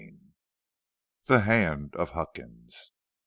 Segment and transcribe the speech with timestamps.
[1.27, 2.91] THE HAND OF HUCKINS.